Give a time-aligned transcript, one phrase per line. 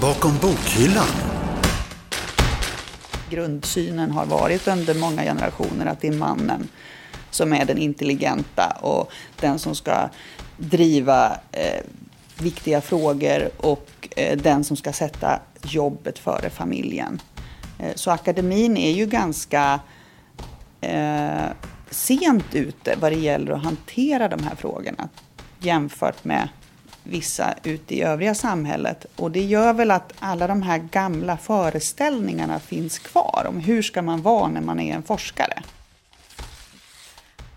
[0.00, 1.08] Bakom bokhyllan.
[3.30, 6.68] Grundsynen har varit under många generationer att det är mannen
[7.30, 10.08] som är den intelligenta och den som ska
[10.56, 11.84] driva eh,
[12.38, 17.20] viktiga frågor och eh, den som ska sätta jobbet före familjen.
[17.78, 19.80] Eh, så akademin är ju ganska
[20.80, 21.46] eh,
[21.90, 25.08] sent ute vad det gäller att hantera de här frågorna
[25.60, 26.48] jämfört med
[27.08, 29.06] vissa ute i övriga samhället.
[29.16, 34.02] Och det gör väl att alla de här gamla föreställningarna finns kvar om hur ska
[34.02, 35.62] man vara när man är en forskare.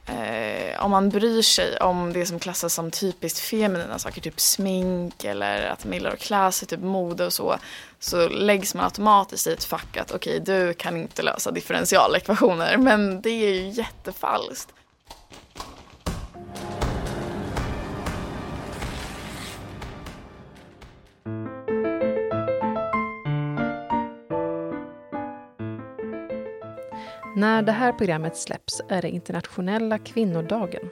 [0.06, 5.24] Eh, om man bryr sig om det som klassas som typiskt feminina saker, typ smink
[5.24, 7.58] eller att man gillar att klä sig, typ mode och så,
[8.00, 12.78] så läggs man automatiskt i ett fack att okej, okay, du kan inte lösa differentialekvationer,
[12.78, 14.74] men det är ju jättefalskt.
[27.36, 30.90] När det här programmet släpps är det internationella kvinnodagen.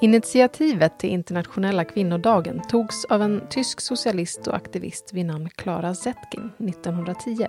[0.00, 6.50] Initiativet till internationella kvinnodagen togs av en tysk socialist och aktivist vid namn Clara Zetkin
[6.58, 7.46] 1910.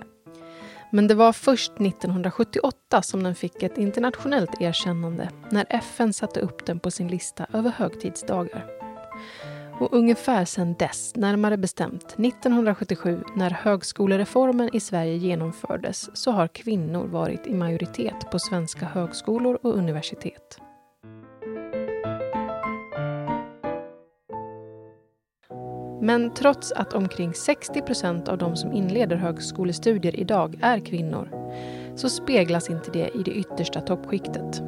[0.92, 6.66] Men det var först 1978 som den fick ett internationellt erkännande när FN satte upp
[6.66, 8.77] den på sin lista över högtidsdagar.
[9.80, 17.06] Och ungefär sedan dess, närmare bestämt 1977 när högskolereformen i Sverige genomfördes så har kvinnor
[17.06, 20.58] varit i majoritet på svenska högskolor och universitet.
[26.00, 31.28] Men trots att omkring 60 procent av de som inleder högskolestudier idag är kvinnor
[31.96, 34.62] så speglas inte det i det yttersta toppskiktet.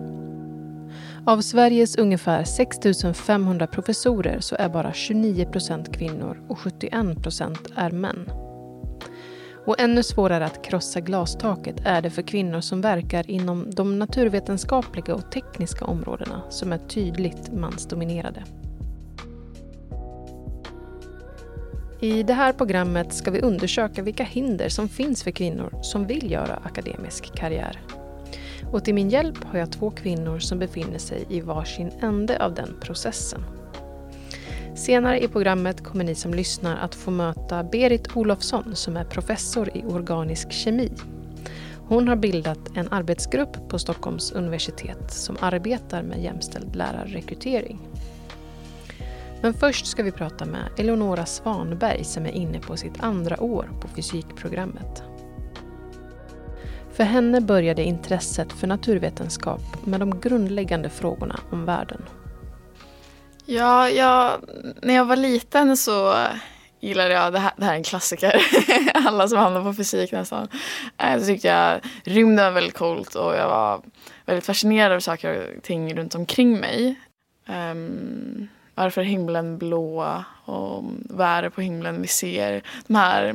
[1.31, 2.79] Av Sveriges ungefär 6
[3.15, 8.31] 500 professorer så är bara 29 procent kvinnor och 71 procent är män.
[9.67, 15.15] Och ännu svårare att krossa glastaket är det för kvinnor som verkar inom de naturvetenskapliga
[15.15, 18.45] och tekniska områdena som är tydligt mansdominerade.
[22.01, 26.31] I det här programmet ska vi undersöka vilka hinder som finns för kvinnor som vill
[26.31, 27.81] göra akademisk karriär.
[28.73, 32.55] Och till min hjälp har jag två kvinnor som befinner sig i varsin ände av
[32.55, 33.45] den processen.
[34.75, 39.77] Senare i programmet kommer ni som lyssnar att få möta Berit Olofsson som är professor
[39.77, 40.93] i organisk kemi.
[41.89, 47.79] Hon har bildat en arbetsgrupp på Stockholms universitet som arbetar med jämställd lärarrekrytering.
[49.43, 53.71] Men först ska vi prata med Eleonora Svanberg som är inne på sitt andra år
[53.81, 55.03] på fysikprogrammet.
[57.01, 62.03] För henne började intresset för naturvetenskap med de grundläggande frågorna om världen.
[63.45, 64.41] Ja, jag,
[64.83, 66.15] när jag var liten så
[66.81, 68.43] gillade jag, det här, det här är en klassiker,
[68.95, 70.49] alla som hamnar på fysik nästan.
[70.99, 73.83] Eh, så tyckte jag rymden var väldigt coolt och jag var
[74.27, 76.95] väldigt fascinerad av saker och ting runt omkring mig.
[77.49, 82.63] Um, varför är himlen blå och vad är det på himlen vi ser?
[82.87, 83.35] De här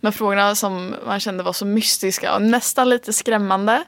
[0.00, 3.84] de frågorna som man kände var så mystiska och nästan lite skrämmande.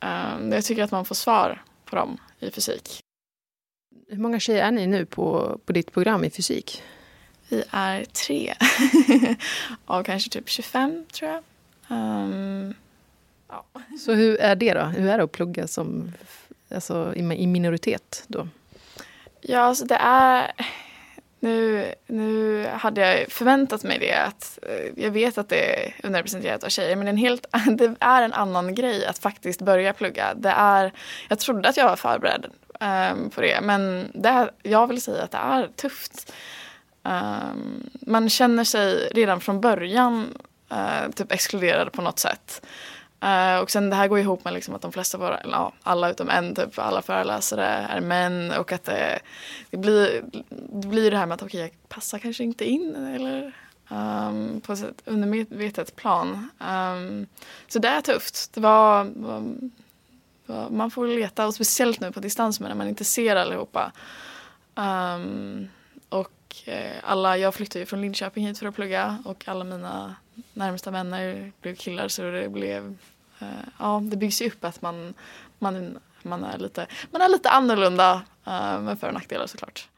[0.00, 3.00] Ehm, jag tycker att man får svar på dem i fysik.
[4.08, 6.82] Hur många tjejer är ni nu på, på ditt program i fysik?
[7.48, 8.54] Vi är tre.
[9.86, 11.42] Av kanske typ 25 tror jag.
[11.88, 12.74] Um,
[13.48, 13.64] ja.
[14.00, 14.80] Så hur är det då?
[14.82, 16.12] Hur är det att plugga som,
[16.70, 18.48] alltså, i, i minoritet då?
[19.40, 20.52] Ja, alltså det är
[21.40, 24.12] nu, nu hade jag förväntat mig det.
[24.12, 27.46] att eh, Jag vet att det är underrepresenterat av tjejer men en helt,
[27.78, 30.34] det är en annan grej att faktiskt börja plugga.
[30.34, 30.92] Det är,
[31.28, 32.46] jag trodde att jag var förberedd
[32.80, 36.32] um, på det men det, jag vill säga att det är tufft.
[37.02, 40.38] Um, man känner sig redan från början
[40.72, 42.62] uh, typ exkluderad på något sätt.
[43.24, 46.10] Uh, och sen det här går ihop med liksom att de flesta våra, ja, alla
[46.10, 49.18] utom en, typ alla föreläsare är män och att det,
[49.70, 52.96] det blir, det blir det här med att okej, okay, jag passar kanske inte in
[52.96, 53.52] eller
[53.88, 56.50] um, på ett undermedvetet plan.
[56.58, 57.26] Um,
[57.68, 58.52] så det är tufft.
[58.52, 59.42] Det var, var,
[60.46, 63.92] var, man får leta och speciellt nu på distans när man inte ser allihopa.
[64.74, 65.68] Um,
[66.08, 70.16] och eh, alla, jag flyttade ju från Linköping hit för att plugga och alla mina
[70.52, 72.96] närmsta vänner blev killar så det blev
[73.40, 73.46] eh,
[73.78, 75.14] ja, det byggs ju upp att man,
[75.58, 79.88] man, man, är, lite, man är lite annorlunda eh, med för och nackdelar såklart.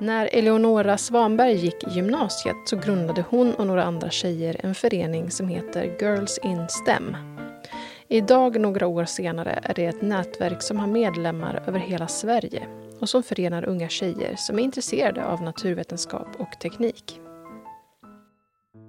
[0.00, 5.48] När Eleonora Svanberg gick gymnasiet så grundade hon och några andra tjejer en förening som
[5.48, 7.16] heter Girls in STEM.
[8.08, 13.08] Idag, några år senare, är det ett nätverk som har medlemmar över hela Sverige och
[13.08, 17.20] som förenar unga tjejer som är intresserade av naturvetenskap och teknik.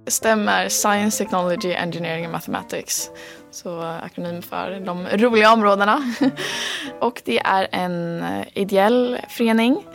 [0.06, 3.10] STEM är Science, Technology, Engineering and Mathematics.
[3.50, 6.14] Så akronym för de roliga områdena.
[7.00, 8.24] och det är en
[8.54, 9.86] ideell förening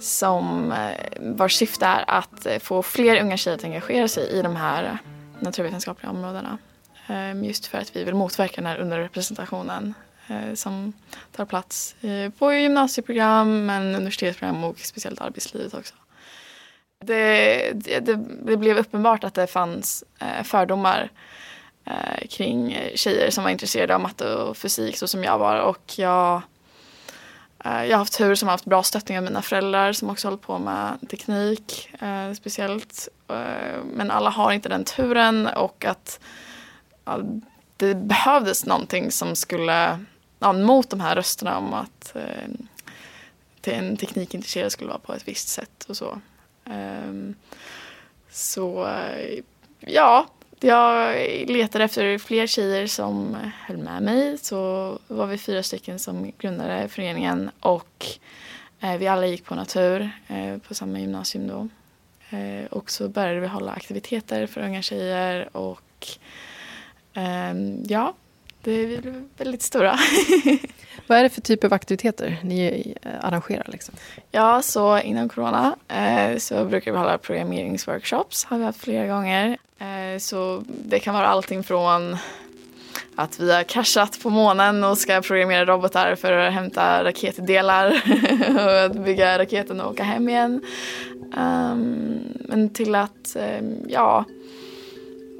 [0.00, 4.56] som eh, vars syfte är att få fler unga tjejer att engagera sig i de
[4.56, 4.98] här
[5.40, 6.58] naturvetenskapliga områdena.
[7.06, 9.94] Ehm, just för att vi vill motverka den här underrepresentationen
[10.32, 10.92] Eh, som
[11.32, 15.94] tar plats eh, på gymnasieprogram, men universitetsprogram och speciellt arbetslivet också.
[17.04, 18.00] Det, det,
[18.46, 21.10] det, blev uppenbart att det fanns eh, fördomar
[22.28, 25.60] kring tjejer som var intresserade av matte och fysik så som jag var.
[25.60, 26.42] Och jag,
[27.64, 30.42] jag har haft tur som har haft bra stöttning av mina föräldrar som också hållit
[30.42, 31.90] på med teknik
[32.36, 33.08] speciellt.
[33.84, 36.20] men alla har inte den turen och att
[37.76, 39.98] det behövdes någonting som skulle,
[40.42, 45.48] ja, mot de här rösterna om att eh, en teknikintresserad skulle vara på ett visst
[45.48, 46.20] sätt och så.
[46.64, 47.34] Um,
[48.30, 49.38] så eh,
[49.80, 50.26] ja,
[50.60, 51.16] jag
[51.50, 53.36] letade efter fler tjejer som
[53.66, 54.38] höll med mig.
[54.38, 58.06] Så var vi fyra stycken som grundade föreningen och
[58.80, 61.68] eh, vi alla gick på natur eh, på samma gymnasium då.
[62.36, 66.06] Eh, och så började vi hålla aktiviteter för unga tjejer och
[67.14, 68.14] ehm, ja,
[68.62, 69.98] det blev väldigt stora.
[71.06, 73.66] Vad är det för typ av aktiviteter ni eh, arrangerar?
[73.68, 73.94] Liksom?
[74.30, 78.44] Ja, så innan corona eh, så brukar vi hålla programmeringsworkshops.
[78.44, 79.58] har vi haft flera gånger.
[79.78, 82.16] Eh, så det kan vara allting från
[83.16, 87.86] att vi har kraschat på månen och ska programmera robotar för att hämta raketdelar
[88.54, 90.60] och att bygga raketen och åka hem igen.
[91.36, 94.24] Um, men till att, um, ja,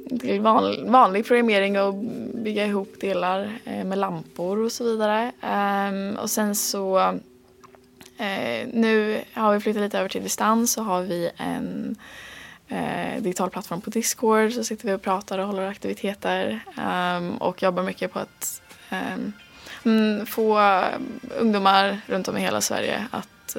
[0.09, 1.93] till van, vanlig programmering och
[2.33, 5.31] bygga ihop delar eh, med lampor och så vidare.
[5.41, 6.99] Um, och sen så
[8.17, 11.95] eh, nu har vi flyttat lite över till distans så har vi en
[12.67, 16.59] eh, digital plattform på Discord så sitter vi och pratar och håller aktiviteter
[17.17, 18.61] um, och jobbar mycket på att
[19.83, 20.81] um, få
[21.39, 23.57] ungdomar runt om i hela Sverige att,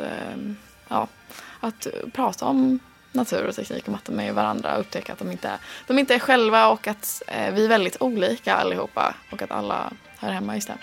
[0.89, 1.09] ja,
[1.61, 2.79] att prata om
[3.15, 6.19] natur och teknik och matte med varandra och upptäcka att de inte, de inte är
[6.19, 10.61] själva och att eh, vi är väldigt olika allihopa och att alla hör hemma i
[10.61, 10.79] STEM.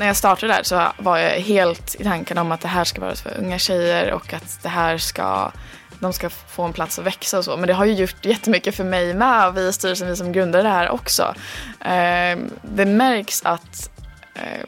[0.00, 3.00] när jag startade där så var jag helt i tanken om att det här ska
[3.00, 5.52] vara för unga tjejer och att det här ska
[6.00, 7.56] de ska få en plats att växa och så.
[7.56, 10.32] Men det har ju gjort jättemycket för mig med och vi i styrelsen, vi som
[10.32, 11.34] grundade det här också.
[11.80, 13.90] Eh, det märks att
[14.34, 14.66] eh,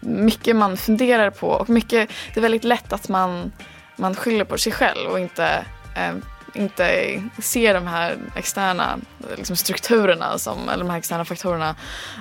[0.00, 3.52] mycket man funderar på och mycket, det är väldigt lätt att man,
[3.96, 5.64] man skyller på sig själv och inte
[5.96, 6.14] eh,
[6.54, 8.98] inte ser de här externa
[9.36, 11.76] liksom, strukturerna, som, eller de här externa faktorerna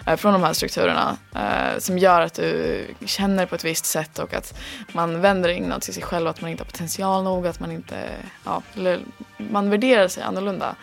[0.07, 4.19] eh, från de här strukturerna eh, som gör att du känner på ett visst sätt
[4.19, 4.59] och att
[4.93, 8.09] man vänder inåt till sig själv, att man inte har potential nog, att man inte,
[8.45, 8.99] ja, eller
[9.37, 10.75] man värderar sig annorlunda.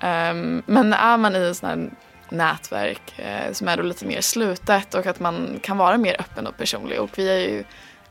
[0.00, 1.90] Ehm, men är man i en sån här
[2.28, 6.46] nätverk eh, som är då lite mer slutet och att man kan vara mer öppen
[6.46, 7.64] och personlig och vi är ju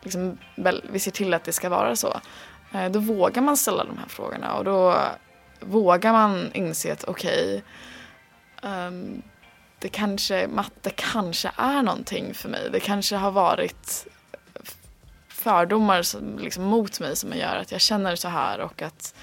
[0.03, 0.37] liksom,
[0.89, 2.19] vi ser till att det ska vara så.
[2.75, 4.97] Eh, då vågar man ställa de här frågorna och då
[5.59, 7.63] vågar man inse att okej,
[8.57, 9.21] okay, um,
[9.79, 12.69] det kanske, matte kanske är någonting för mig.
[12.71, 14.07] Det kanske har varit
[15.27, 19.15] fördomar som, liksom, mot mig som gör att jag känner så här och att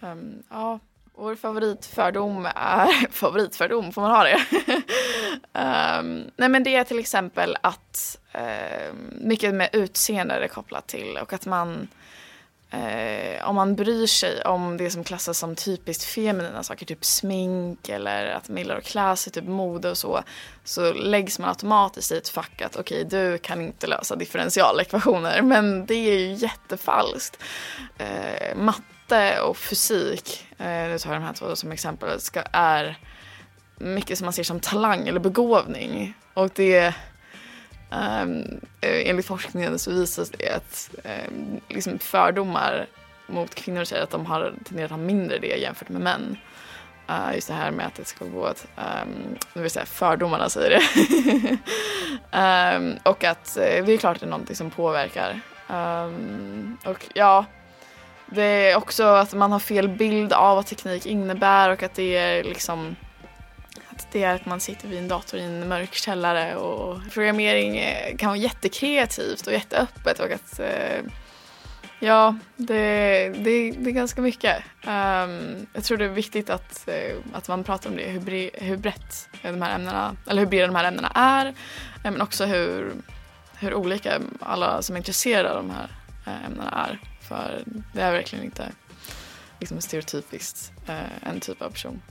[0.00, 0.78] um, ja,
[1.14, 4.40] vår favoritfördom är favoritfördom, får man ha det?
[5.52, 11.18] um, nej men det är till exempel att uh, mycket med utseende är kopplat till
[11.22, 11.88] och att man
[12.70, 17.88] Eh, om man bryr sig om det som klassas som typiskt feminina saker, typ smink
[17.88, 20.22] eller att man gillar att klä sig, typ mode och så,
[20.64, 25.42] så läggs man automatiskt i ett fack att okej, okay, du kan inte lösa differentialekvationer,
[25.42, 27.42] men det är ju jättefalskt.
[27.98, 32.98] Eh, matte och fysik, eh, nu tar jag de här två som exempel, ska, är
[33.76, 36.14] mycket som man ser som talang eller begåvning.
[36.34, 36.94] Och det
[37.90, 42.86] Um, enligt forskningen så visas det att um, liksom fördomar
[43.26, 46.36] mot kvinnor säger att de har tenderat att ha mindre det jämfört med män.
[47.10, 49.86] Uh, just det här med att det ska gå att, um, ehm, nu vill säga
[49.86, 51.58] fördomarna säger det.
[52.76, 55.40] um, och att uh, det är klart att det är någonting som påverkar.
[55.68, 57.44] Um, och ja,
[58.26, 62.16] det är också att man har fel bild av vad teknik innebär och att det
[62.16, 62.96] är liksom
[63.98, 67.78] att det är att man sitter vid en dator i en mörk källare och programmering
[67.78, 71.02] eh, kan vara jättekreativt och jätteöppet och att eh,
[72.00, 72.74] Ja, det,
[73.28, 74.56] det, det är ganska mycket.
[74.86, 78.50] Um, jag tror det är viktigt att, eh, att man pratar om det, hur, bre,
[78.54, 81.54] hur brett de här ämnena, eller hur breda de här ämnena är,
[82.02, 82.92] men också hur,
[83.58, 85.90] hur olika alla som är intresserade av de här
[86.46, 86.98] ämnena är.
[87.28, 87.62] För
[87.94, 88.72] det är verkligen inte
[89.60, 90.72] liksom stereotypiskt
[91.22, 92.02] en typ av person.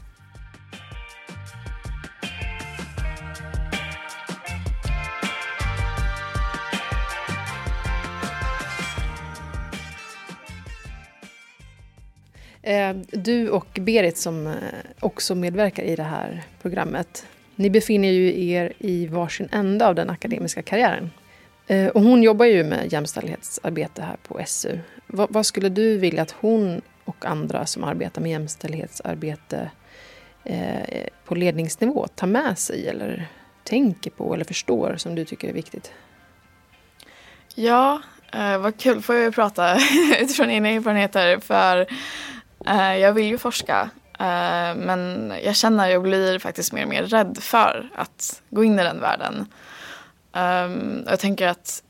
[12.67, 14.53] Eh, du och Berit som eh,
[14.99, 17.25] också medverkar i det här programmet.
[17.55, 21.11] Ni befinner ju er i varsin ända av den akademiska karriären.
[21.67, 24.79] Eh, och hon jobbar ju med jämställdhetsarbete här på SU.
[25.07, 29.71] Vad, skulle du vilja att hon och andra som arbetar med jämställdhetsarbete
[31.25, 33.27] på ledningsnivå tar med sig eller
[33.63, 35.91] tänker på eller förstår som du tycker är viktigt?
[37.55, 38.01] Ja,
[38.33, 39.77] eh, vad kul får jag prata
[40.21, 41.39] utifrån egna erfarenheter.
[41.39, 41.87] För
[42.65, 46.89] Eh, jag vill ju forska eh, men jag känner att jag blir faktiskt mer och
[46.89, 49.45] mer rädd för att gå in i den världen.
[50.33, 51.83] Ehm, jag tänker att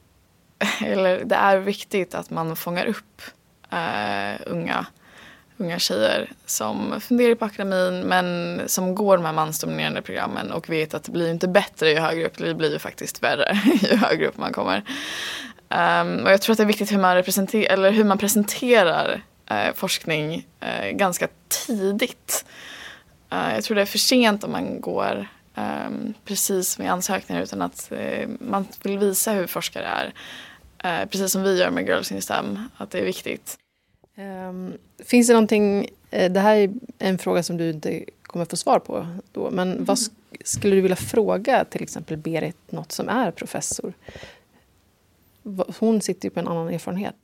[0.86, 3.22] eller, det är viktigt att man fångar upp
[3.72, 4.86] eh, unga,
[5.58, 10.94] unga tjejer som funderar på akademin men som går de här mansdominerande programmen och vet
[10.94, 14.28] att det blir inte bättre ju högre upp, det blir ju faktiskt värre ju högre
[14.28, 14.84] upp man kommer.
[15.70, 17.18] Ehm, och jag tror att det är viktigt hur man,
[17.54, 22.46] eller hur man presenterar eh, forskning eh, ganska tidigt.
[23.30, 27.62] Eh, jag tror det är för sent om man går ehm, precis med ansökningar utan
[27.62, 30.13] att eh, man vill visa hur forskare är.
[30.84, 33.58] Eh, precis som vi gör med Girls in STEM, att det är viktigt.
[34.18, 34.74] Um,
[35.06, 38.80] finns det någonting, eh, det här är en fråga som du inte kommer få svar
[38.80, 39.86] på då, men mm.
[39.86, 40.00] vad
[40.44, 43.94] skulle du vilja fråga till exempel Berit, något som är professor?
[45.80, 47.16] Hon sitter ju på en annan erfarenhet.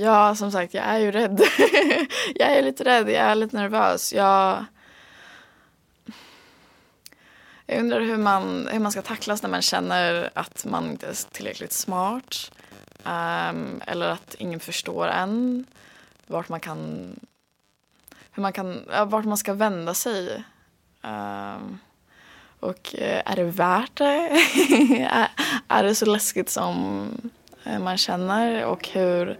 [0.00, 1.40] Ja, som sagt, jag är ju rädd.
[2.34, 4.12] jag är lite rädd, jag är lite nervös.
[4.12, 4.64] Jag,
[7.66, 11.32] jag undrar hur man, hur man ska tacklas när man känner att man inte är
[11.32, 12.50] tillräckligt smart.
[13.04, 15.64] Um, eller att ingen förstår en.
[16.26, 17.10] Vart man kan,
[18.32, 20.44] hur man kan, vart man ska vända sig.
[21.02, 21.78] Um,
[22.60, 24.04] och eh, är det värt det?
[25.10, 25.28] är,
[25.68, 27.06] är det så läskigt som
[27.64, 28.64] eh, man känner?
[28.64, 29.38] Och hur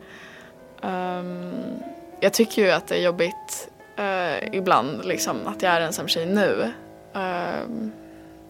[0.82, 1.82] Um,
[2.20, 6.26] jag tycker ju att det är jobbigt uh, ibland, liksom, att jag är ensam tjej
[6.26, 6.72] nu.
[7.12, 7.92] Um,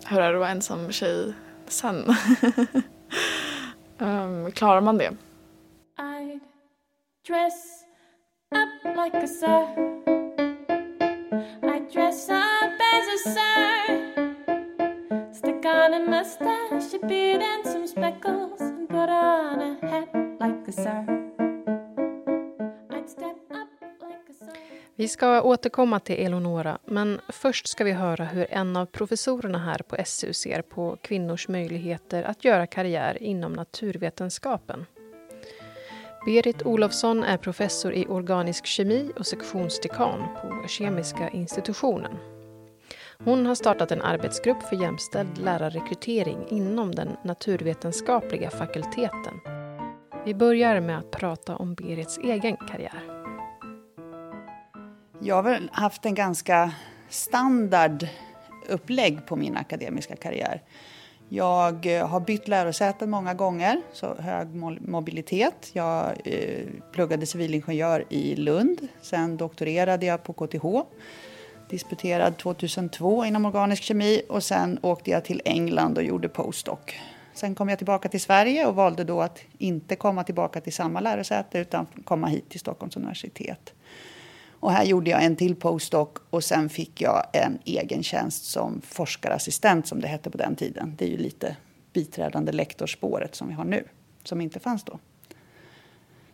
[0.07, 1.33] hur är det att vara ensam tjej
[1.67, 2.15] sen?
[3.99, 5.11] um, klarar man det?
[5.99, 6.41] I'd
[7.27, 7.85] dress
[8.55, 9.91] up like a sir
[11.63, 14.11] I'd dress up as a sir
[15.33, 18.40] Stick on a mustache, a beard and some speckles
[25.01, 29.79] Vi ska återkomma till Eleonora, men först ska vi höra hur en av professorerna här
[29.79, 34.87] på SU ser på kvinnors möjligheter att göra karriär inom naturvetenskapen.
[36.27, 42.17] Berit Olofsson är professor i organisk kemi och sektionsdekan på Kemiska institutionen.
[43.25, 49.41] Hon har startat en arbetsgrupp för jämställd lärarrekrytering inom den naturvetenskapliga fakulteten.
[50.25, 53.20] Vi börjar med att prata om Berits egen karriär.
[55.23, 56.73] Jag har väl haft en ganska
[57.09, 58.07] standard
[58.69, 60.63] upplägg på min akademiska karriär.
[61.29, 64.49] Jag eh, har bytt lärosäten många gånger, så hög
[64.89, 65.71] mobilitet.
[65.73, 70.65] Jag eh, pluggade civilingenjör i Lund, sen doktorerade jag på KTH.
[71.71, 76.79] Disputerad 2002 inom organisk kemi och sen åkte jag till England och gjorde postdoc.
[77.35, 81.01] Sen kom jag tillbaka till Sverige och valde då att inte komma tillbaka till samma
[81.01, 83.75] lärosäte utan komma hit till Stockholms universitet.
[84.61, 88.81] Och här gjorde jag en till postdoc och sen fick jag en egen tjänst som
[88.85, 90.95] forskarassistent som det hette på den tiden.
[90.99, 91.57] Det är ju lite
[91.93, 93.85] biträdande lektorsspåret som vi har nu,
[94.25, 94.99] som inte fanns då.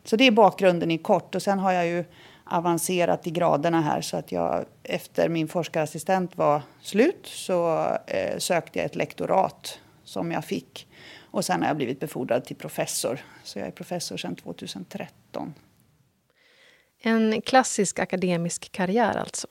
[0.04, 2.04] Så det är bakgrunden i kort och sen har jag ju
[2.45, 8.78] avancerat i graderna här så att jag efter min forskarassistent var slut så eh, sökte
[8.78, 10.88] jag ett lektorat som jag fick
[11.30, 13.21] och sen har jag blivit befordrad till professor.
[13.42, 15.54] Så jag är professor sedan 2013
[17.06, 19.46] en klassisk akademisk karriär alltså.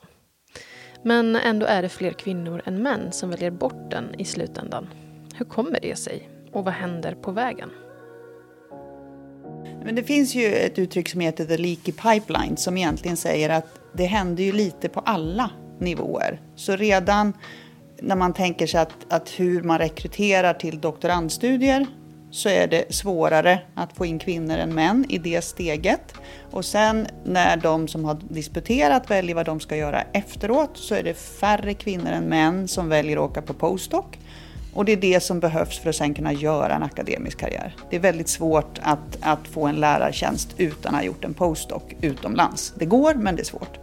[1.02, 4.88] Men ändå är det fler kvinnor än män som väljer bort den i slutändan.
[5.34, 6.28] Hur kommer det sig?
[6.52, 7.70] Och vad händer på vägen?
[9.84, 13.80] Men det finns ju ett uttryck som heter the leaky pipeline som egentligen säger att
[13.92, 16.40] det händer ju lite på alla nivåer.
[16.56, 17.32] Så redan
[18.00, 21.86] när man tänker sig att, att hur man rekryterar till doktorandstudier
[22.36, 26.14] så är det svårare att få in kvinnor än män i det steget.
[26.50, 31.02] Och sen när de som har disputerat väljer vad de ska göra efteråt så är
[31.02, 34.04] det färre kvinnor än män som väljer att åka på postdoc.
[34.74, 37.76] Och det är det som behövs för att sen kunna göra en akademisk karriär.
[37.90, 41.82] Det är väldigt svårt att, att få en lärartjänst utan att ha gjort en postdoc
[42.00, 42.72] utomlands.
[42.76, 43.78] Det går, men det är svårt.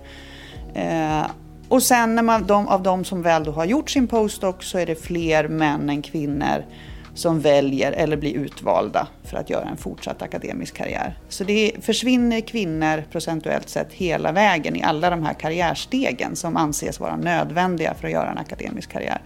[0.74, 1.26] Eh,
[1.70, 4.78] och sen när man, de, av de som väl då har gjort sin postdoc så
[4.78, 6.64] är det fler män än kvinnor
[7.14, 11.20] som väljer eller blir utvalda för att göra en fortsatt akademisk karriär.
[11.30, 17.00] Så det försvinner kvinnor procentuellt sett hela vägen i alla de här karriärstegen som anses
[17.00, 19.22] vara nödvändiga för att göra en akademisk karriär.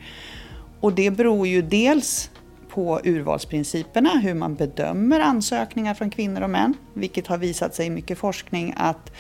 [0.80, 2.30] Och det beror ju dels
[2.70, 7.90] på urvalsprinciperna, hur man bedömer ansökningar från kvinnor och män, vilket har visat sig i
[7.90, 9.12] mycket forskning att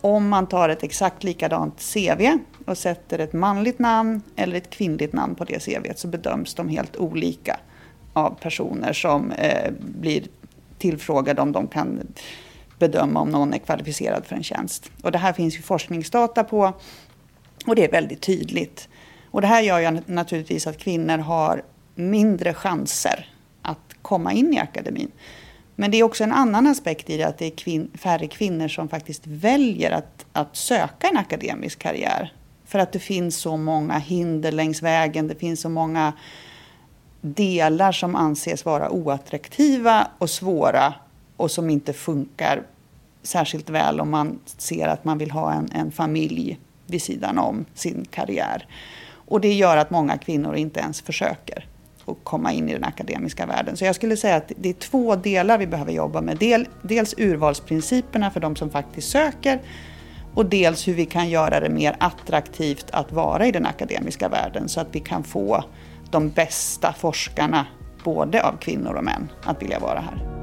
[0.00, 5.12] om man tar ett exakt likadant CV och sätter ett manligt namn eller ett kvinnligt
[5.12, 7.60] namn på det CV så bedöms de helt olika
[8.18, 10.22] av personer som eh, blir
[10.78, 12.00] tillfrågade om de kan
[12.78, 14.90] bedöma om någon är kvalificerad för en tjänst.
[15.02, 16.72] Och det här finns ju forskningsdata på
[17.66, 18.88] och det är väldigt tydligt.
[19.30, 21.62] Och det här gör ju naturligtvis att kvinnor har
[21.94, 23.26] mindre chanser
[23.62, 25.10] att komma in i akademin.
[25.74, 28.68] Men det är också en annan aspekt i det att det är kvin färre kvinnor
[28.68, 32.32] som faktiskt väljer att, att söka en akademisk karriär.
[32.64, 36.12] För att det finns så många hinder längs vägen, det finns så många
[37.20, 40.94] delar som anses vara oattraktiva och svåra
[41.36, 42.62] och som inte funkar
[43.22, 47.64] särskilt väl om man ser att man vill ha en, en familj vid sidan om
[47.74, 48.66] sin karriär.
[49.10, 51.66] Och det gör att många kvinnor inte ens försöker
[52.06, 53.76] att komma in i den akademiska världen.
[53.76, 56.36] Så jag skulle säga att det är två delar vi behöver jobba med.
[56.36, 59.60] Del, dels urvalsprinciperna för de som faktiskt söker
[60.34, 64.68] och dels hur vi kan göra det mer attraktivt att vara i den akademiska världen
[64.68, 65.64] så att vi kan få
[66.10, 67.66] de bästa forskarna,
[68.04, 70.38] både av kvinnor och män, att vilja vara här.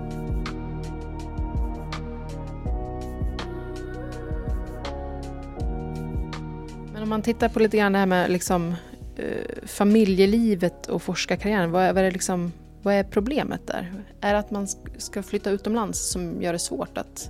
[6.93, 8.75] Men om man tittar på lite grann det här med liksom,
[9.17, 12.51] eh, familjelivet och forskarkarriären, vad är, vad, är liksom,
[12.81, 13.93] vad är problemet där?
[14.21, 17.29] Är det att man ska flytta utomlands som gör det svårt att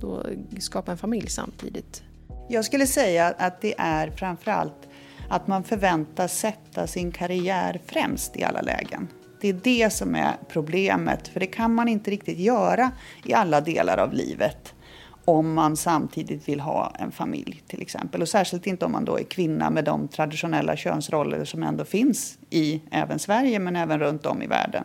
[0.00, 0.26] då
[0.58, 2.02] skapa en familj samtidigt?
[2.48, 4.88] Jag skulle säga att det är framförallt
[5.28, 9.08] att man förväntas sätta sin karriär främst i alla lägen.
[9.40, 12.92] Det är det som är problemet, för det kan man inte riktigt göra
[13.24, 14.74] i alla delar av livet
[15.24, 18.22] om man samtidigt vill ha en familj till exempel.
[18.22, 22.38] Och särskilt inte om man då är kvinna med de traditionella könsroller som ändå finns
[22.50, 24.84] i även Sverige men även runt om i världen.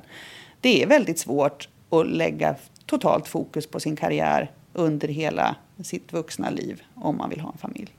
[0.62, 6.50] Det är väldigt svårt att lägga totalt fokus på sin karriär under hela sitt vuxna
[6.50, 7.96] liv om man vill ha en familj.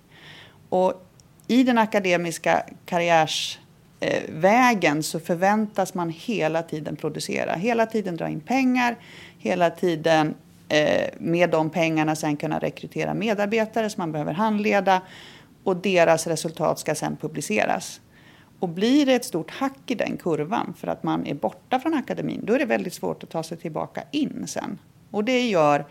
[0.69, 1.10] Och
[1.51, 8.97] i den akademiska karriärsvägen så förväntas man hela tiden producera, hela tiden dra in pengar,
[9.39, 10.35] hela tiden
[10.69, 15.03] eh, med de pengarna sen kunna rekrytera medarbetare som man behöver handleda
[15.65, 18.01] och deras resultat ska sen publiceras.
[18.61, 21.95] Och blir det ett stort hack i den kurvan för att man är borta från
[21.95, 24.79] akademin, då är det väldigt svårt att ta sig tillbaka in sen.
[25.11, 25.87] Och det gör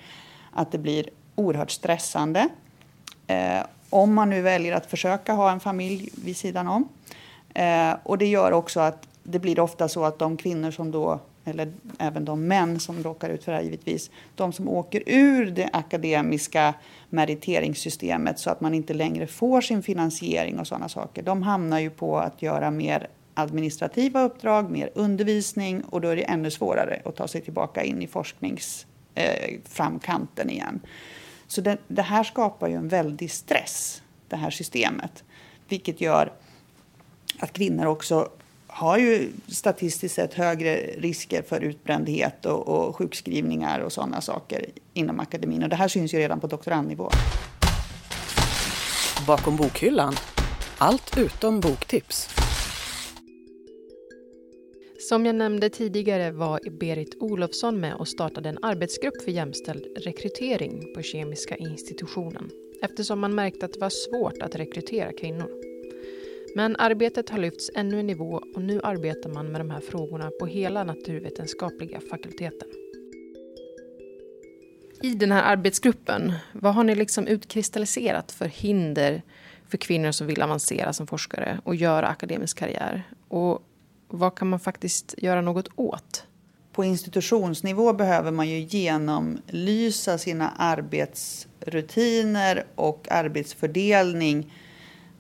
[0.52, 2.50] att det blir oerhört stressande.
[3.28, 6.90] Eh, om man nu väljer att försöka ha en familj vid sidan om.
[7.54, 11.20] Eh, och det gör också att det blir ofta så att de kvinnor som då,
[11.46, 15.52] eller även de män som råkar ut för det här givetvis, de som åker ur
[15.52, 16.74] det akademiska
[17.10, 21.90] meriteringssystemet så att man inte längre får sin finansiering och sådana saker, de hamnar ju
[21.90, 27.16] på att göra mer administrativa uppdrag, mer undervisning och då är det ännu svårare att
[27.16, 30.80] ta sig tillbaka in i forskningsframkanten eh, igen.
[31.50, 35.24] Så det, det, här skapar ju en väldig stress, det här systemet.
[35.68, 36.32] Vilket gör
[37.40, 38.30] att kvinnor också
[38.68, 45.20] har ju statistiskt sett högre risker för utbrändhet och, och sjukskrivningar och sådana saker inom
[45.20, 45.64] akademin.
[45.64, 47.10] Och det här syns ju redan på doktorandnivå.
[49.28, 50.16] Bakom bokhyllan.
[50.78, 52.39] Allt utom boktips.
[55.10, 60.94] Som jag nämnde tidigare var Berit Olofsson med och startade en arbetsgrupp för jämställd rekrytering
[60.96, 62.50] på Kemiska institutionen
[62.82, 65.50] eftersom man märkte att det var svårt att rekrytera kvinnor.
[66.56, 70.32] Men arbetet har lyfts ännu en nivå och nu arbetar man med de här frågorna
[70.40, 72.70] på hela naturvetenskapliga fakulteten.
[75.02, 79.22] I den här arbetsgruppen, vad har ni liksom utkristalliserat för hinder
[79.70, 83.04] för kvinnor som vill avancera som forskare och göra akademisk karriär?
[83.28, 83.66] Och
[84.10, 86.24] vad kan man faktiskt göra något åt?
[86.72, 94.54] På institutionsnivå behöver man ju genomlysa sina arbetsrutiner och arbetsfördelning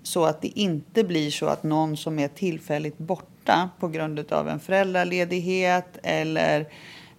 [0.04, 4.50] så att det inte blir så att någon som är tillfälligt borta på grund av
[4.50, 6.60] en föräldraledighet eller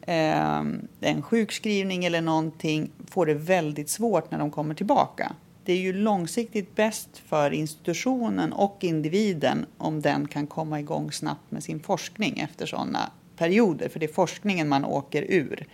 [0.03, 0.63] eh,
[1.01, 5.33] en sjukskrivning eller någonting får det väldigt svårt när de kommer tillbaka.
[5.65, 11.51] Det är ju långsiktigt bäst för institutionen och individen om den kan komma igång snabbt
[11.51, 15.67] med sin forskning efter sådana perioder, för det är forskningen man åker ur.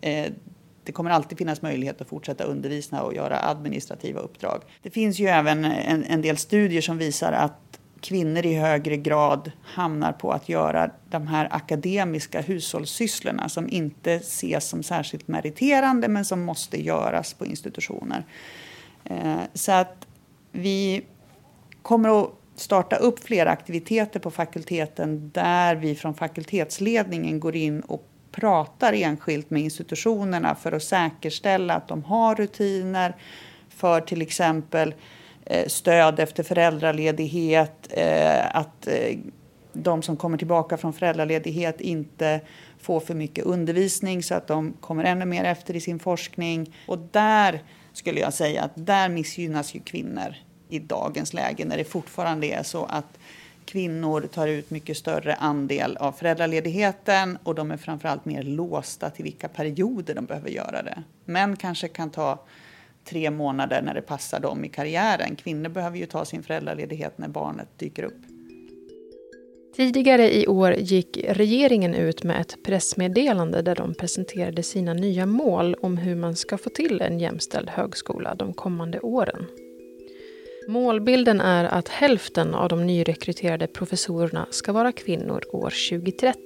[0.00, 0.32] Eh,
[0.84, 4.62] det kommer alltid finnas möjlighet att fortsätta undervisa och göra administrativa uppdrag.
[4.82, 9.52] Det finns ju även en, en del studier som visar att kvinnor i högre grad
[9.62, 16.24] hamnar på att göra de här akademiska hushållssysslorna som inte ses som särskilt meriterande men
[16.24, 18.24] som måste göras på institutioner.
[19.04, 20.06] Eh, så att
[20.52, 21.04] vi
[21.82, 28.08] kommer att starta upp flera aktiviteter på fakulteten där vi från fakultetsledningen går in och
[28.30, 33.16] pratar enskilt med institutionerna för att säkerställa att de har rutiner
[33.68, 34.94] för till exempel
[35.46, 38.88] eh, stöd efter föräldraledighet, eh, att
[39.72, 42.40] de som kommer tillbaka från föräldraledighet inte
[42.78, 46.74] får för mycket undervisning så att de kommer ännu mer efter i sin forskning.
[46.86, 47.62] Och där
[47.92, 50.34] skulle jag säga att där missgynnas ju kvinnor
[50.68, 53.18] i dagens läge när det fortfarande är så att
[53.64, 59.24] kvinnor tar ut mycket större andel av föräldraledigheten och de är framförallt mer låsta till
[59.24, 61.02] vilka perioder de behöver göra det.
[61.24, 62.44] Män kanske kan ta
[63.04, 65.36] tre månader när det passar dem i karriären.
[65.36, 68.31] Kvinnor behöver ju ta sin föräldraledighet när barnet dyker upp.
[69.76, 75.76] Tidigare i år gick regeringen ut med ett pressmeddelande där de presenterade sina nya mål
[75.80, 79.46] om hur man ska få till en jämställd högskola de kommande åren.
[80.68, 86.38] Målbilden är att hälften av de nyrekryterade professorerna ska vara kvinnor år 2030.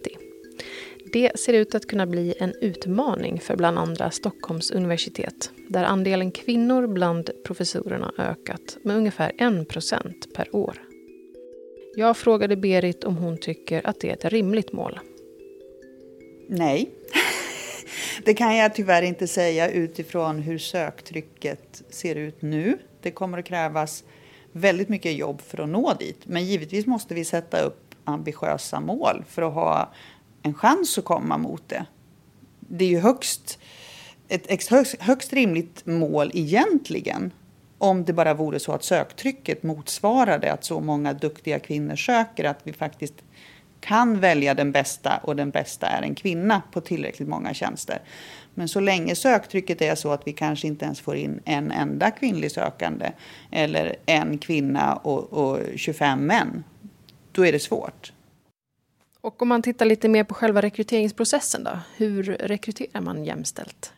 [1.12, 6.30] Det ser ut att kunna bli en utmaning för bland andra Stockholms universitet där andelen
[6.30, 10.85] kvinnor bland professorerna ökat med ungefär 1 procent per år.
[11.98, 15.00] Jag frågade Berit om hon tycker att det är ett rimligt mål.
[16.48, 16.90] Nej,
[18.24, 22.78] det kan jag tyvärr inte säga utifrån hur söktrycket ser ut nu.
[23.02, 24.04] Det kommer att krävas
[24.52, 26.20] väldigt mycket jobb för att nå dit.
[26.24, 29.92] Men givetvis måste vi sätta upp ambitiösa mål för att ha
[30.42, 31.86] en chans att komma mot det.
[32.60, 33.58] Det är ju högst,
[34.28, 37.32] ett högst, högst rimligt mål egentligen
[37.78, 42.60] om det bara vore så att söktrycket motsvarade att så många duktiga kvinnor söker att
[42.62, 43.14] vi faktiskt
[43.80, 47.98] kan välja den bästa och den bästa är en kvinna på tillräckligt många tjänster.
[48.54, 52.10] Men så länge söktrycket är så att vi kanske inte ens får in en enda
[52.10, 53.12] kvinnlig sökande
[53.50, 56.64] eller en kvinna och, och 25 män,
[57.32, 58.12] då är det svårt.
[59.20, 61.78] Och om man tittar lite mer på själva rekryteringsprocessen då?
[61.96, 63.92] Hur rekryterar man jämställt?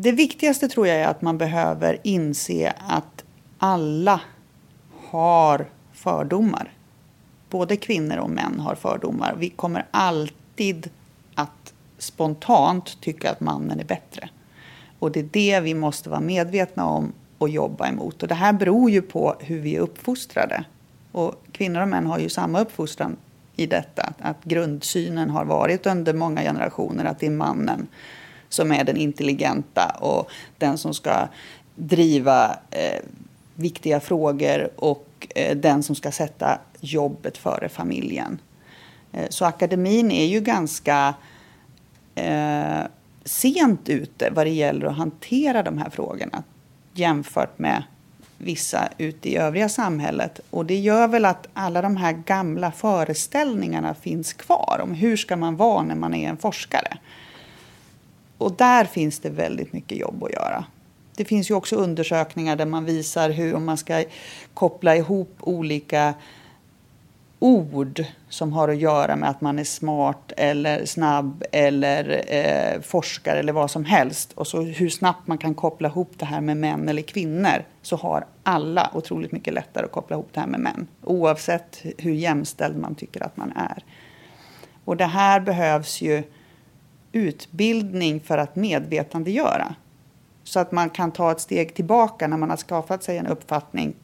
[0.00, 3.24] Det viktigaste tror jag är att man behöver inse att
[3.58, 4.20] alla
[5.10, 6.72] har fördomar.
[7.50, 9.34] Både kvinnor och män har fördomar.
[9.38, 10.90] Vi kommer alltid
[11.34, 14.28] att spontant tycka att mannen är bättre.
[14.98, 18.22] Och det är det vi måste vara medvetna om och jobba emot.
[18.22, 20.64] Och det här beror ju på hur vi är uppfostrade.
[21.12, 23.16] Och kvinnor och män har ju samma uppfostran
[23.56, 24.12] i detta.
[24.18, 27.86] Att grundsynen har varit under många generationer att det är mannen
[28.48, 31.28] som är den intelligenta och den som ska
[31.74, 33.02] driva eh,
[33.54, 38.40] viktiga frågor och eh, den som ska sätta jobbet före familjen.
[39.12, 41.14] Eh, så akademin är ju ganska
[42.14, 42.80] eh,
[43.24, 46.42] sent ute vad det gäller att hantera de här frågorna
[46.92, 47.82] jämfört med
[48.38, 50.40] vissa ute i övriga samhället.
[50.50, 55.36] Och det gör väl att alla de här gamla föreställningarna finns kvar om hur ska
[55.36, 56.98] man vara när man är en forskare.
[58.38, 60.64] Och där finns det väldigt mycket jobb att göra.
[61.16, 64.04] Det finns ju också undersökningar där man visar hur man ska
[64.54, 66.14] koppla ihop olika
[67.38, 73.38] ord som har att göra med att man är smart eller snabb eller eh, forskare
[73.38, 74.32] eller vad som helst.
[74.32, 77.64] Och så hur snabbt man kan koppla ihop det här med män eller kvinnor.
[77.82, 80.86] Så har alla otroligt mycket lättare att koppla ihop det här med män.
[81.04, 83.84] Oavsett hur jämställd man tycker att man är.
[84.84, 86.22] Och det här behövs ju
[87.12, 89.74] utbildning för att medvetandegöra.
[90.44, 93.94] Så att man kan ta ett steg tillbaka när man har skaffat sig en uppfattning.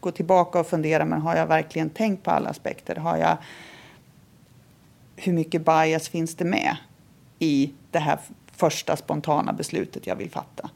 [0.00, 2.96] Gå tillbaka och fundera, men har jag verkligen tänkt på alla aspekter?
[2.96, 3.36] Har jag,
[5.16, 6.76] hur mycket bias finns det med
[7.38, 8.18] i det här
[8.52, 10.70] första spontana beslutet jag vill fatta?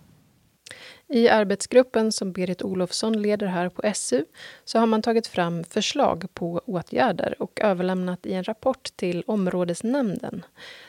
[1.13, 4.25] I arbetsgruppen som Berit Olofsson leder här på SU
[4.65, 10.45] så har man tagit fram förslag på åtgärder och överlämnat i en rapport till områdesnämnden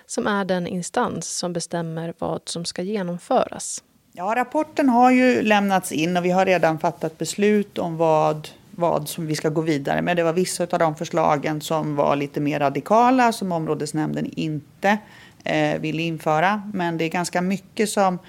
[0.05, 3.84] som är den instans som bestämmer vad som ska genomföras.
[4.13, 9.10] Ja, rapporten har ju lämnats in och vi har redan fattat beslut om vad, vad
[9.10, 10.17] som vi ska gå vidare med.
[10.17, 14.97] Det var vissa av de förslagen som var lite mer radikala som områdesnämnden inte
[15.43, 16.62] eh, ville införa.
[16.73, 18.19] Men det är ganska mycket som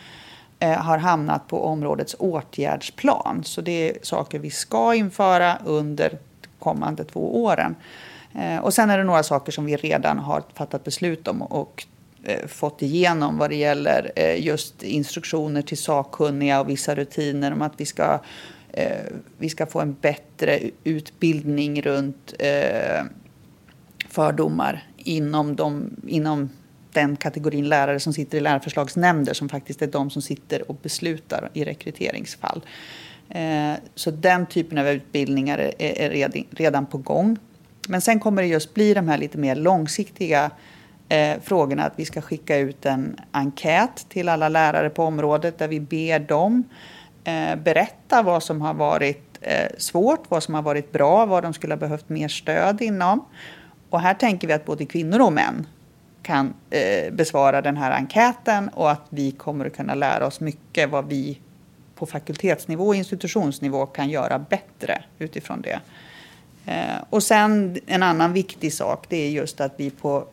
[0.62, 3.44] Eh, har hamnat på områdets åtgärdsplan.
[3.44, 7.76] Så det är saker vi ska införa under de kommande två åren.
[8.34, 11.86] Eh, och sen är det några saker som vi redan har fattat beslut om och
[12.24, 17.72] eh, fått igenom vad det gäller just instruktioner till sakkunniga och vissa rutiner om att
[17.76, 18.18] vi ska,
[19.38, 22.34] vi ska få en bättre utbildning runt
[24.08, 26.50] fördomar inom, de, inom
[26.92, 31.50] den kategorin lärare som sitter i lärarförslagsnämnder som faktiskt är de som sitter och beslutar
[31.52, 32.62] i rekryteringsfall.
[33.28, 37.38] Eh, så den typen av utbildningar är redan på gång.
[37.88, 40.50] Men sen kommer det just bli de här lite mer långsiktiga
[41.08, 41.84] eh, frågorna.
[41.84, 46.18] Att vi ska skicka ut en enkät till alla lärare på området där vi ber
[46.18, 46.64] dem
[47.24, 49.28] eh, berätta vad som har varit
[49.78, 53.24] svårt, vad som har varit bra, vad de skulle ha behövt mer stöd inom.
[53.90, 55.66] Och här tänker vi att både kvinnor och män
[56.22, 60.90] kan eh, besvara den här enkäten och att vi kommer att kunna lära oss mycket
[60.90, 61.38] vad vi
[61.94, 65.80] på fakultetsnivå och institutionsnivå kan göra bättre utifrån det.
[66.66, 70.26] Eh, och sen en annan viktig sak, det är just att vi på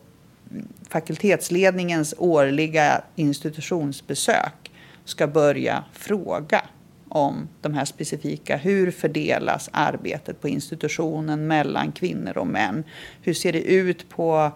[0.88, 4.70] fakultetsledningens årliga institutionsbesök
[5.04, 6.62] ska börja fråga
[7.08, 8.56] om de här specifika.
[8.56, 12.84] Hur fördelas arbetet på institutionen mellan kvinnor och män?
[13.22, 14.52] Hur ser det ut på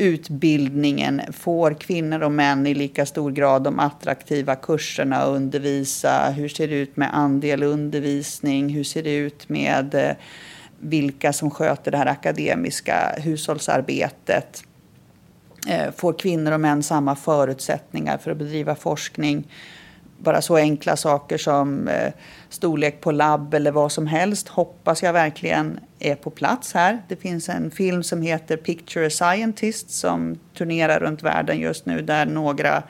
[0.00, 1.20] utbildningen?
[1.32, 6.30] Får kvinnor och män i lika stor grad de attraktiva kurserna att undervisa?
[6.30, 8.68] Hur ser det ut med andel undervisning?
[8.68, 10.12] Hur ser det ut med eh,
[10.78, 14.64] vilka som sköter det här akademiska hushållsarbetet?
[15.68, 19.48] Eh, får kvinnor och män samma förutsättningar för att bedriva forskning?
[20.22, 22.12] Bara så enkla saker som eh,
[22.48, 27.02] storlek på labb eller vad som helst hoppas jag verkligen är på plats här.
[27.08, 32.02] Det finns en film som heter Picture a Scientist som turnerar runt världen just nu
[32.02, 32.82] där några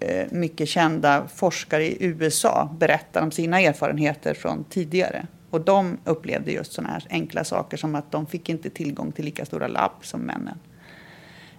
[0.00, 5.26] eh, mycket kända forskare i USA berättar om sina erfarenheter från tidigare.
[5.50, 9.24] Och de upplevde just sådana här enkla saker som att de fick inte tillgång till
[9.24, 10.58] lika stora labb som männen.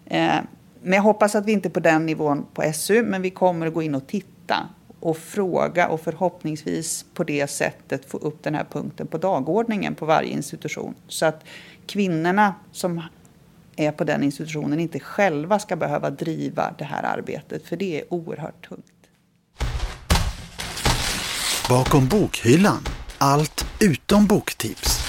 [0.06, 0.36] Eh,
[0.82, 3.68] men jag hoppas att vi inte är på den nivån på SU, men vi kommer
[3.68, 4.70] att gå in och titta
[5.04, 10.06] och fråga och förhoppningsvis på det sättet få upp den här punkten på dagordningen på
[10.06, 10.96] varje institution.
[11.08, 11.44] Så att
[11.86, 13.02] kvinnorna som
[13.76, 18.14] är på den institutionen inte själva ska behöva driva det här arbetet, för det är
[18.14, 18.86] oerhört tungt.
[21.70, 22.84] Bakom bokhyllan,
[23.18, 25.03] allt utom boktips.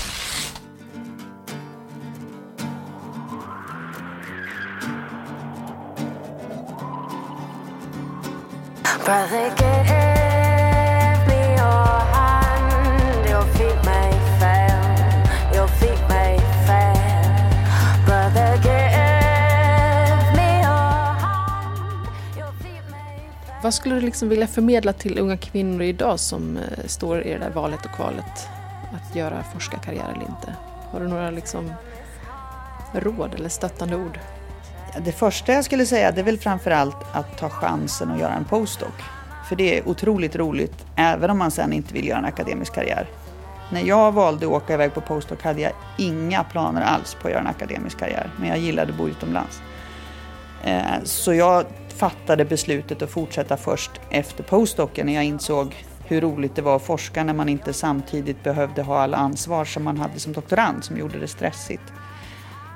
[23.62, 27.38] Vad skulle du liksom vilja förmedla till unga kvinnor idag som eh, står i det
[27.38, 28.48] där valet och kvalet
[28.94, 30.54] att göra forskarkarriär eller inte?
[30.90, 31.72] Har du några liksom
[32.92, 34.18] råd eller stöttande ord?
[34.98, 38.44] Det första jag skulle säga det är väl framförallt att ta chansen att göra en
[38.44, 38.92] postdoc.
[39.48, 43.08] För det är otroligt roligt även om man sen inte vill göra en akademisk karriär.
[43.72, 47.32] När jag valde att åka iväg på postdoc hade jag inga planer alls på att
[47.32, 48.30] göra en akademisk karriär.
[48.38, 49.62] Men jag gillade att bo utomlands.
[50.64, 51.64] Eh, så jag
[51.96, 55.74] fattade beslutet att fortsätta först efter postdocen när jag insåg
[56.06, 59.84] hur roligt det var att forska när man inte samtidigt behövde ha alla ansvar som
[59.84, 61.92] man hade som doktorand som gjorde det stressigt.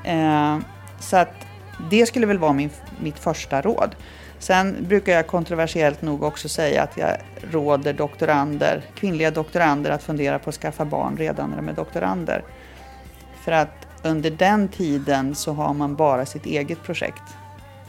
[0.04, 0.59] Eh,
[1.00, 1.47] så att
[1.90, 3.94] det skulle väl vara min, mitt första råd.
[4.38, 7.16] Sen brukar jag kontroversiellt nog också säga att jag
[7.50, 12.44] råder doktorander, kvinnliga doktorander att fundera på att skaffa barn redan när de är doktorander.
[13.44, 17.22] För att under den tiden så har man bara sitt eget projekt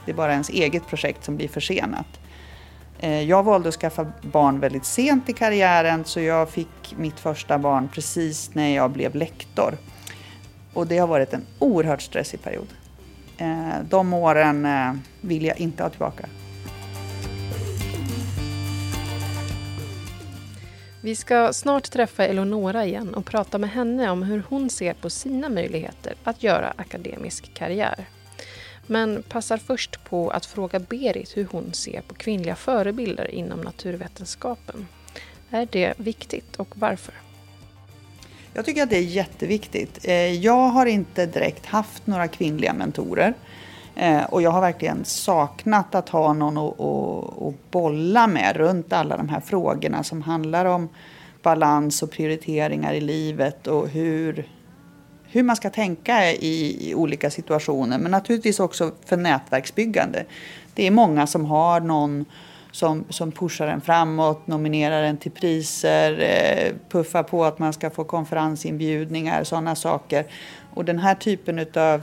[0.10, 2.20] det är bara ens eget projekt som blir försenat.
[3.00, 7.58] Eh, jag valde att skaffa barn väldigt sent i karriären så jag fick mitt första
[7.58, 9.78] barn precis när jag blev lektor.
[10.74, 12.68] Och det har varit en oerhört stressig period.
[13.40, 16.26] Eh, de åren eh, vill jag inte ha tillbaka.
[21.02, 25.10] Vi ska snart träffa Eleonora igen och prata med henne om hur hon ser på
[25.10, 28.06] sina möjligheter att göra akademisk karriär.
[28.88, 34.88] Men passar först på att fråga Berit hur hon ser på kvinnliga förebilder inom naturvetenskapen.
[35.50, 37.14] Är det viktigt och varför?
[38.54, 40.00] Jag tycker att det är jätteviktigt.
[40.04, 43.34] Eh, jag har inte direkt haft några kvinnliga mentorer.
[43.96, 48.94] Eh, och jag har verkligen saknat att ha någon att, att, att bolla med runt
[48.94, 50.90] alla de här frågorna som handlar om
[51.42, 54.48] balans och prioriteringar i livet och hur,
[55.24, 58.00] hur man ska tänka i, i olika situationer.
[58.00, 60.26] Men naturligtvis också för nätverksbyggande.
[60.74, 62.26] Det är många som har någon
[62.72, 67.90] som, som pushar en framåt, nominerar en till priser, eh, puffar på att man ska
[67.90, 70.26] få konferensinbjudningar, sådana saker.
[70.74, 72.02] Och den här typen av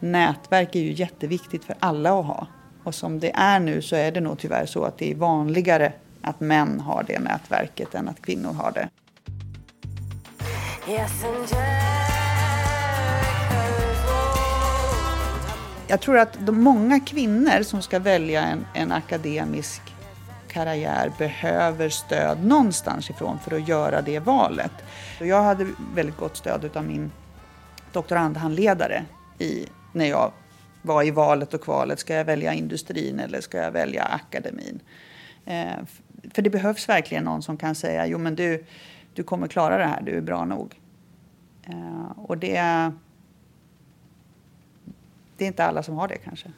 [0.00, 2.46] nätverk är ju jätteviktigt för alla att ha.
[2.84, 5.92] Och som det är nu så är det nog tyvärr så att det är vanligare
[6.22, 8.88] att män har det nätverket än att kvinnor har det.
[15.90, 19.87] Jag tror att de många kvinnor som ska välja en, en akademisk
[20.48, 24.72] karriär behöver stöd någonstans ifrån för att göra det valet.
[25.20, 27.12] Jag hade väldigt gott stöd av min
[27.92, 29.04] doktorandhandledare
[29.38, 30.32] i, när jag
[30.82, 31.98] var i valet och kvalet.
[31.98, 34.80] Ska jag välja industrin eller ska jag välja akademin?
[35.44, 35.76] Eh,
[36.34, 38.64] för det behövs verkligen någon som kan säga jo men du,
[39.14, 40.74] du kommer klara det här, du är bra nog.
[41.66, 42.60] Eh, och det,
[45.36, 46.48] det är inte alla som har det kanske.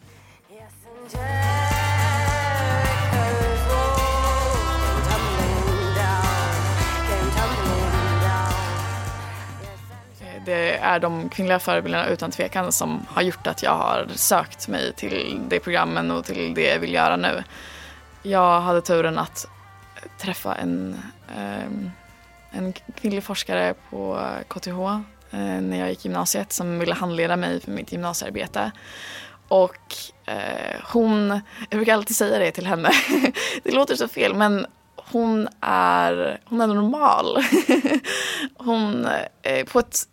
[10.50, 14.92] Det är de kvinnliga förebilderna utan tvekan som har gjort att jag har sökt mig
[14.92, 17.44] till det programmen och till det jag vill göra nu.
[18.22, 19.46] Jag hade turen att
[20.18, 21.02] träffa en,
[21.36, 21.90] ehm,
[22.50, 24.68] en kvinnlig forskare på KTH
[25.30, 28.70] eh, när jag gick gymnasiet som ville handleda mig för mitt gymnasiearbete.
[29.48, 29.94] Och
[30.26, 32.90] eh, hon, jag brukar alltid säga det till henne,
[33.62, 37.44] det låter så fel men hon är, hon är normal.
[38.56, 39.08] hon,
[39.42, 40.06] eh, på ett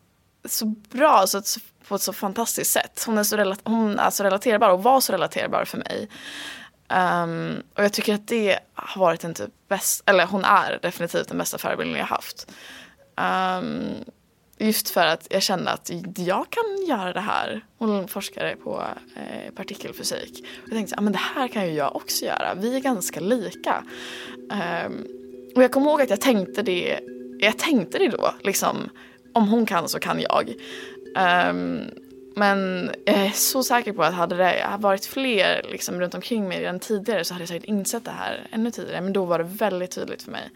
[0.52, 1.58] så bra så att,
[1.88, 3.04] på ett så fantastiskt sätt.
[3.06, 6.10] Hon är så, hon är så relaterbar och var så relaterbar för mig.
[6.90, 11.28] Um, och jag tycker att det har varit den typ bäst, eller hon är definitivt
[11.28, 12.52] den bästa förebilden jag haft.
[13.16, 14.06] Um,
[14.58, 17.66] just för att jag kände att jag kan göra det här.
[17.78, 18.84] Hon forskade på
[19.16, 20.46] eh, partikelfysik.
[20.64, 22.54] Och jag tänkte att ah, det här kan ju jag också göra.
[22.56, 23.84] Vi är ganska lika.
[24.86, 25.08] Um,
[25.56, 27.00] och jag kommer ihåg att jag tänkte det,
[27.40, 28.90] jag tänkte det då, liksom
[29.38, 30.54] om hon kan så kan jag.
[31.50, 31.92] Um,
[32.36, 36.60] men jag är så säker på att hade det varit fler liksom, runt omkring mig
[36.62, 39.02] redan tidigare så hade jag säkert insett det här ännu tidigare.
[39.02, 40.50] Men då var det väldigt tydligt för mig.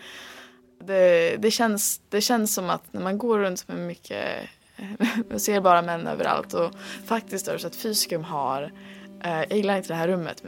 [0.83, 4.25] Det, det, känns, det känns som att när man går runt med mycket,
[5.29, 6.71] man ser bara män överallt och
[7.05, 8.71] faktiskt är det så att Fyskum har
[9.23, 10.43] eh, jag gillar inte det här rummet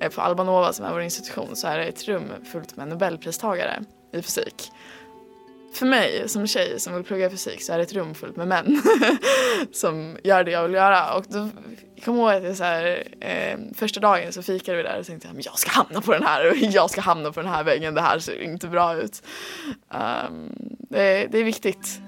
[0.14, 3.82] på Albanova som är vår institution så är det ett rum fullt med nobelpristagare
[4.12, 4.70] i fysik
[5.72, 8.48] för mig som tjej som vill plugga fysik så är det ett rum fullt med
[8.48, 8.82] män
[9.72, 11.14] som gör det jag vill göra.
[11.14, 11.48] Och då,
[11.94, 15.06] jag kommer ihåg att jag så här, eh, första dagen så fikade vi där och
[15.06, 17.64] tänkte att jag ska hamna på den här och jag ska hamna på den här
[17.64, 19.22] väggen, det här ser inte bra ut.
[19.88, 20.52] Um,
[20.90, 22.00] det, det är viktigt.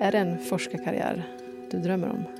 [0.00, 1.24] Är det en forskarkarriär
[1.70, 2.37] du drömmer om?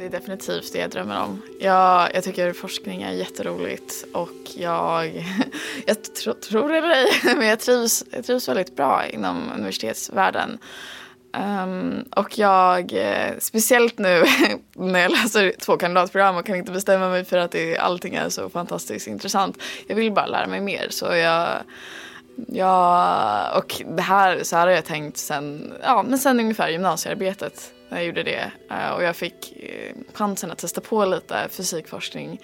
[0.00, 1.42] Det är definitivt det jag drömmer om.
[1.60, 5.06] Jag, jag tycker forskning är jätteroligt och jag,
[5.86, 10.58] jag tro, tror det eller ej, men jag trivs, jag trivs väldigt bra inom universitetsvärlden.
[11.64, 14.24] Um, och jag, eh, speciellt nu
[14.72, 18.28] när jag läser två kandidatprogram och kan inte bestämma mig för att det, allting är
[18.28, 19.62] så fantastiskt intressant.
[19.86, 21.48] Jag vill bara lära mig mer så jag
[22.48, 27.72] Ja, och det här, så här har jag tänkt sen, ja, men sen ungefär gymnasiearbetet
[27.96, 28.52] jag gjorde det.
[28.70, 32.40] Eh, och jag fick eh, chansen att testa på lite fysikforskning.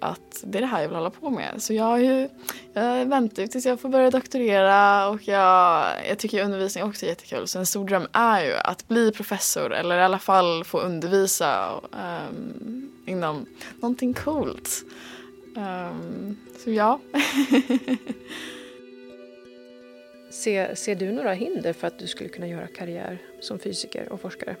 [0.00, 1.62] Att det är det här jag vill hålla på med.
[1.62, 2.28] Så jag, har ju,
[2.72, 7.10] jag väntar ju tills jag får börja doktorera och jag, jag tycker undervisning också är
[7.10, 7.48] jättekul.
[7.48, 11.80] Så en stor dröm är ju att bli professor eller i alla fall få undervisa
[12.28, 13.46] um, inom
[13.80, 14.84] någonting coolt.
[15.56, 17.00] Um, så ja.
[20.36, 24.20] Ser, ser du några hinder för att du skulle kunna göra karriär som fysiker och
[24.20, 24.56] forskare?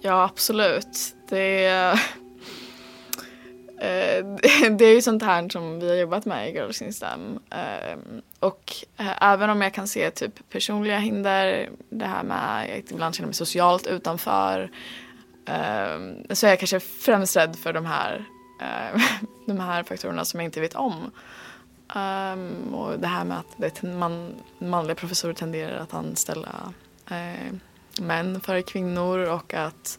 [0.00, 1.14] Ja, absolut.
[1.28, 1.92] Det är,
[3.78, 4.24] eh,
[4.70, 7.38] det är ju sånt här som vi har jobbat med i Girls in STEM.
[7.50, 7.98] Eh,
[8.40, 13.14] och eh, även om jag kan se typ personliga hinder, det här med att ibland
[13.14, 14.70] känner mig socialt utanför,
[16.30, 18.24] så är jag kanske främst rädd för de här,
[19.46, 21.10] de här faktorerna som jag inte vet om.
[21.96, 26.72] Um, och det här med att det man, manliga professorer tenderar att anställa
[27.10, 27.54] eh,
[28.00, 29.98] män före kvinnor och att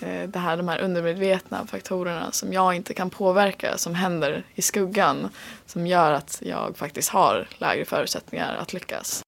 [0.00, 4.62] eh, det här, de här undermedvetna faktorerna som jag inte kan påverka som händer i
[4.62, 5.28] skuggan
[5.66, 9.22] som gör att jag faktiskt har lägre förutsättningar att lyckas.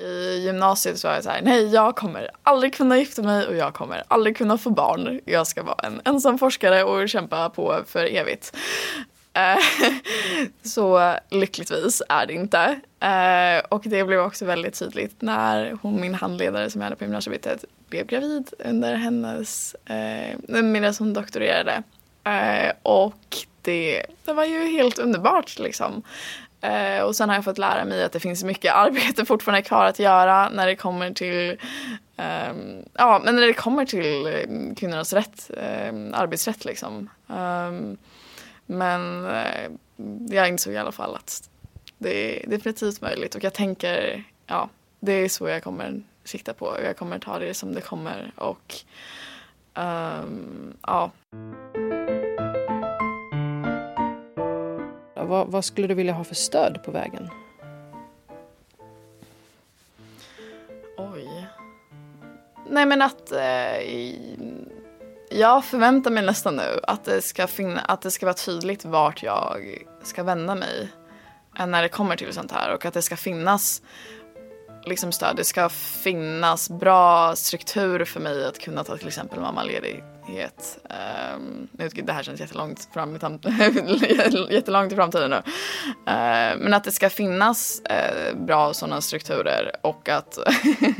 [0.00, 3.56] i gymnasiet så var jag så här, nej jag kommer aldrig kunna gifta mig och
[3.56, 5.20] jag kommer aldrig kunna få barn.
[5.24, 8.56] Jag ska vara en ensam forskare och kämpa på för evigt.
[9.36, 9.58] Eh,
[10.62, 12.80] så lyckligtvis är det inte.
[13.00, 17.04] Eh, och det blev också väldigt tydligt när hon, min handledare som jag hade på
[17.04, 21.82] gymnasiearbetet blev gravid under hennes, eh, medan hon doktorerade.
[22.82, 26.02] Och det, det var ju helt underbart liksom.
[27.04, 29.98] Och sen har jag fått lära mig att det finns mycket arbete fortfarande kvar att
[29.98, 31.50] göra när det kommer till
[32.16, 35.50] um, ja, men när det kommer till kvinnornas rätt,
[35.90, 37.10] um, arbetsrätt liksom.
[37.26, 37.96] Um,
[38.66, 39.70] men eh,
[40.28, 41.50] jag insåg i alla fall att
[41.98, 44.68] det är definitivt möjligt och jag tänker, ja,
[45.00, 46.76] det är så jag kommer sikta på.
[46.84, 48.74] Jag kommer ta det som det kommer och
[49.74, 51.10] um, ja.
[55.14, 57.30] Vad, vad, skulle du vilja ha för stöd på vägen?
[60.96, 61.46] Oj.
[62.70, 63.78] Nej men att eh,
[65.36, 69.22] jag förväntar mig nästan nu att det, ska finna, att det ska vara tydligt vart
[69.22, 70.88] jag ska vända mig
[71.66, 73.82] när det kommer till sånt här och att det ska finnas
[74.84, 75.36] liksom stöd.
[75.36, 80.78] Det ska finnas bra struktur för mig att kunna ta till exempel mammaledighet.
[80.90, 83.18] Ehm, um, det här känns jättelångt, fram i
[84.54, 85.36] jättelångt i framtiden nu.
[85.36, 85.42] Uh,
[86.58, 90.38] men att det ska finnas uh, bra sådana strukturer och att...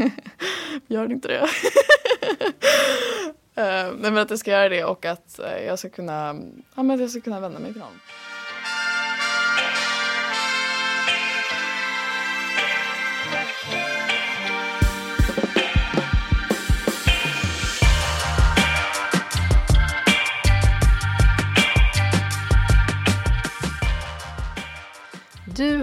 [0.87, 1.47] Gör inte det?
[3.57, 6.37] Nej men att jag ska göra det och att eh, jag ska kunna,
[6.75, 8.01] ja, men jag ska kunna vända mig till någon.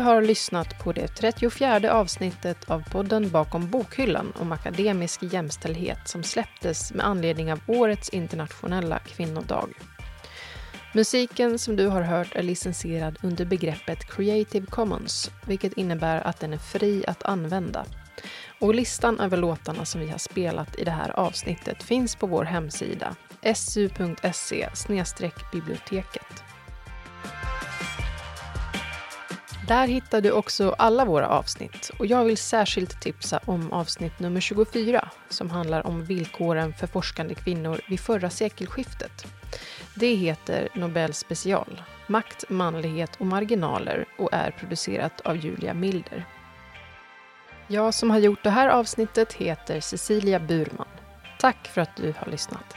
[0.04, 6.94] Har lyssnat på det 34 avsnittet av podden Bakom bokhyllan om akademisk jämställdhet som släpptes
[6.94, 9.70] med anledning av årets internationella kvinnodag.
[10.94, 16.54] Musiken som du har hört är licensierad under begreppet Creative Commons, vilket innebär att den
[16.54, 17.86] är fri att använda.
[18.60, 22.44] Och listan över låtarna som vi har spelat i det här avsnittet finns på vår
[22.44, 23.16] hemsida
[23.56, 24.70] su.se
[25.52, 26.43] biblioteket.
[29.68, 34.42] Där hittar du också alla våra avsnitt och jag vill särskilt tipsa om avsnitt nummer
[34.42, 39.26] 24 som handlar om villkoren för forskande kvinnor vid förra sekelskiftet.
[39.96, 46.26] Det heter Nobel special, Makt, manlighet och marginaler och är producerat av Julia Milder.
[47.68, 50.88] Jag som har gjort det här avsnittet heter Cecilia Burman.
[51.40, 52.76] Tack för att du har lyssnat.